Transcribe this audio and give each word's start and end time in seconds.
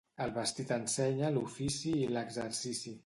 El 0.23 0.31
vestit 0.37 0.71
ensenya 0.77 1.29
l'ofici 1.35 1.93
i 2.07 2.11
l'exercici. 2.17 2.99